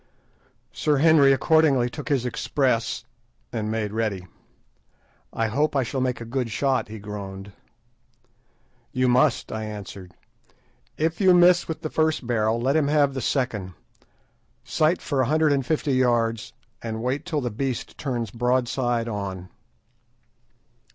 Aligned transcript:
Sir 0.73 0.97
Henry 0.97 1.31
accordingly 1.31 1.87
took 1.87 2.09
his 2.09 2.25
"express," 2.25 3.03
and 3.53 3.69
made 3.69 3.93
ready. 3.93 4.25
"I 5.31 5.45
hope 5.45 5.75
I 5.75 5.83
shall 5.83 6.01
make 6.01 6.19
a 6.19 6.25
good 6.25 6.49
shot," 6.49 6.87
he 6.87 6.97
groaned. 6.97 7.51
"You 8.93 9.07
must," 9.07 9.51
I 9.51 9.63
answered. 9.63 10.15
"If 10.97 11.21
you 11.21 11.35
miss 11.35 11.67
with 11.67 11.81
the 11.81 11.91
first 11.91 12.25
barrel, 12.25 12.59
let 12.59 12.75
him 12.75 12.87
have 12.87 13.13
the 13.13 13.21
second. 13.21 13.73
Sight 14.63 15.03
for 15.03 15.19
150 15.19 15.91
yards, 15.91 16.53
and 16.81 17.03
wait 17.03 17.23
till 17.23 17.41
the 17.41 17.51
beast 17.51 17.95
turns 17.99 18.31
broadside 18.31 19.07
on." 19.07 19.49